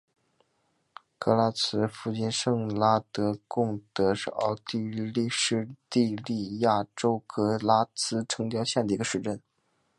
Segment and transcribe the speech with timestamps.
[1.19, 9.39] 格拉茨附近圣拉德贡德是奥地利施蒂利亚州格拉茨城郊县的一个市镇。